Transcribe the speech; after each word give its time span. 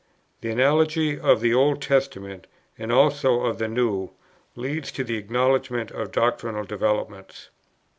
The 0.41 0.49
analogy 0.49 1.19
of 1.19 1.41
the 1.41 1.53
Old 1.53 1.79
Testament, 1.79 2.47
and 2.75 2.91
also 2.91 3.41
of 3.41 3.59
the 3.59 3.67
New, 3.67 4.09
leads 4.55 4.91
to 4.93 5.03
the 5.03 5.15
acknowledgment 5.17 5.91
of 5.91 6.11
doctrinal 6.11 6.63
developments." 6.63 7.51